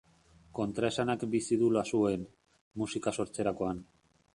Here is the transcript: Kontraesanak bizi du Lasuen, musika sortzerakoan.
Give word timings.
Kontraesanak 0.59 1.27
bizi 1.35 1.59
du 1.65 1.69
Lasuen, 1.77 2.27
musika 2.85 3.19
sortzerakoan. 3.19 3.89